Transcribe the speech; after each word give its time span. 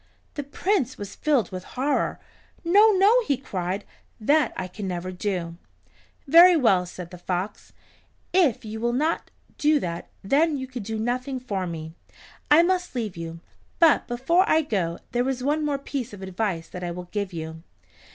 The 0.33 0.41
Prince 0.43 0.97
was 0.97 1.13
filled 1.13 1.51
with 1.51 1.63
horror. 1.77 2.19
"No, 2.65 2.89
no," 2.93 3.21
he 3.27 3.37
cried, 3.37 3.85
"that 4.19 4.51
I 4.57 4.67
can 4.67 4.87
never 4.87 5.11
do." 5.11 5.57
"Very 6.27 6.57
well," 6.57 6.87
said 6.87 7.11
the 7.11 7.19
fox. 7.19 7.71
"If 8.33 8.65
you 8.65 8.79
will 8.79 8.93
not 8.93 9.29
do 9.59 9.79
that, 9.79 10.07
then 10.23 10.57
you 10.57 10.65
can 10.65 10.81
do 10.81 10.97
nothing 10.97 11.39
for 11.39 11.67
me. 11.67 11.93
I 12.49 12.63
must 12.63 12.95
leave 12.95 13.15
you, 13.15 13.41
but 13.77 14.07
before 14.07 14.43
I 14.49 14.63
go 14.63 14.97
there 15.11 15.29
is 15.29 15.43
one 15.43 15.63
more 15.63 15.77
piece 15.77 16.13
of 16.13 16.23
advice 16.23 16.67
that 16.69 16.83
I 16.83 16.89
will 16.89 17.09
give 17.11 17.31
you. 17.31 17.61